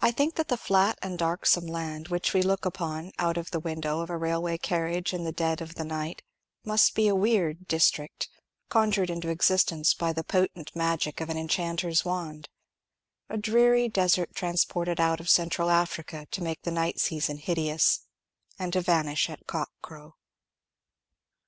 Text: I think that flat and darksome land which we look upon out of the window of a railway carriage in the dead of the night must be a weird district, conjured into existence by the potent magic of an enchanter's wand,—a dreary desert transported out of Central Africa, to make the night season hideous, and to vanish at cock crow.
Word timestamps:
I 0.00 0.10
think 0.10 0.34
that 0.34 0.58
flat 0.58 0.98
and 1.02 1.16
darksome 1.16 1.68
land 1.68 2.08
which 2.08 2.34
we 2.34 2.42
look 2.42 2.64
upon 2.66 3.12
out 3.20 3.36
of 3.36 3.52
the 3.52 3.60
window 3.60 4.00
of 4.00 4.10
a 4.10 4.16
railway 4.16 4.58
carriage 4.58 5.12
in 5.14 5.22
the 5.22 5.30
dead 5.30 5.60
of 5.60 5.76
the 5.76 5.84
night 5.84 6.22
must 6.64 6.96
be 6.96 7.06
a 7.06 7.14
weird 7.14 7.68
district, 7.68 8.28
conjured 8.70 9.08
into 9.08 9.28
existence 9.28 9.94
by 9.94 10.12
the 10.12 10.24
potent 10.24 10.74
magic 10.74 11.20
of 11.20 11.28
an 11.30 11.38
enchanter's 11.38 12.04
wand,—a 12.04 13.36
dreary 13.38 13.88
desert 13.88 14.34
transported 14.34 14.98
out 14.98 15.20
of 15.20 15.30
Central 15.30 15.70
Africa, 15.70 16.26
to 16.32 16.42
make 16.42 16.62
the 16.62 16.72
night 16.72 16.98
season 16.98 17.36
hideous, 17.36 18.00
and 18.58 18.72
to 18.72 18.80
vanish 18.80 19.30
at 19.30 19.46
cock 19.46 19.70
crow. 19.80 20.16